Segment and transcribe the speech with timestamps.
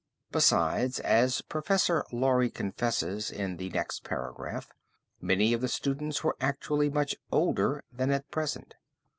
[0.31, 4.71] Besides, as Professor Laurie confesses in the next paragraph,
[5.21, 8.73] many of the students were actually much older than at present.